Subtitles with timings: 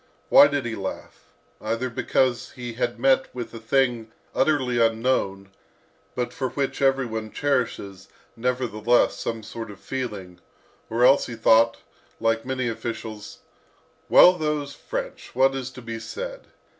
[0.29, 1.25] Why did he laugh?
[1.61, 5.49] Either because he had met with a thing utterly unknown,
[6.15, 10.39] but for which every one cherishes, nevertheless, some sort of feeling,
[10.89, 11.77] or else he thought,
[12.19, 13.41] like many officials,
[14.09, 15.35] "Well, those French!
[15.35, 16.47] What is to be said?